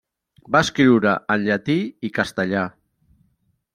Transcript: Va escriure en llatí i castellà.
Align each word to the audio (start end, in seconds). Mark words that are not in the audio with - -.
Va 0.55 0.61
escriure 0.67 1.11
en 1.35 1.43
llatí 1.49 1.77
i 2.09 2.11
castellà. 2.17 2.65